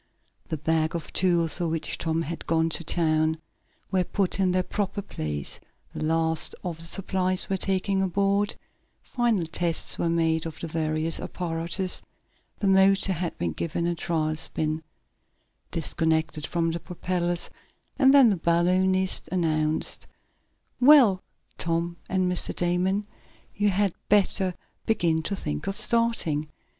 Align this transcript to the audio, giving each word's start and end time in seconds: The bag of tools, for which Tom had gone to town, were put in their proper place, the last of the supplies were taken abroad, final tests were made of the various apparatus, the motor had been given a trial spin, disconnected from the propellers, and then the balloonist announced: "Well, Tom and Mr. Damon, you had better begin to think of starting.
The 0.49 0.57
bag 0.57 0.95
of 0.95 1.13
tools, 1.13 1.59
for 1.59 1.67
which 1.67 1.99
Tom 1.99 2.23
had 2.23 2.47
gone 2.47 2.71
to 2.71 2.83
town, 2.83 3.37
were 3.91 4.03
put 4.03 4.39
in 4.39 4.51
their 4.51 4.63
proper 4.63 5.03
place, 5.03 5.59
the 5.93 6.03
last 6.03 6.55
of 6.63 6.77
the 6.79 6.85
supplies 6.85 7.51
were 7.51 7.57
taken 7.57 8.01
abroad, 8.01 8.55
final 9.03 9.45
tests 9.45 9.99
were 9.99 10.09
made 10.09 10.47
of 10.47 10.59
the 10.59 10.65
various 10.67 11.19
apparatus, 11.19 12.01
the 12.57 12.65
motor 12.67 13.13
had 13.13 13.37
been 13.37 13.51
given 13.53 13.85
a 13.85 13.93
trial 13.93 14.35
spin, 14.35 14.81
disconnected 15.69 16.47
from 16.47 16.71
the 16.71 16.79
propellers, 16.79 17.51
and 17.99 18.11
then 18.11 18.31
the 18.31 18.37
balloonist 18.37 19.27
announced: 19.27 20.07
"Well, 20.79 21.21
Tom 21.59 21.95
and 22.09 22.25
Mr. 22.25 22.55
Damon, 22.55 23.05
you 23.55 23.69
had 23.69 23.93
better 24.09 24.55
begin 24.87 25.21
to 25.21 25.35
think 25.35 25.67
of 25.67 25.77
starting. 25.77 26.49